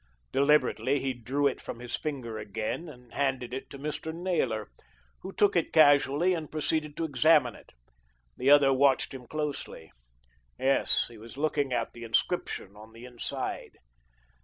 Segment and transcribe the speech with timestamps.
[0.31, 4.11] Deliberately he drew it from his finger again and handed it to Mr.
[4.11, 4.67] Naylor,
[5.19, 7.69] who took it casually and proceeded to examine it.
[8.35, 9.91] The other watched him closely.
[10.57, 13.77] Yes; he was looking at the inscription on the inside.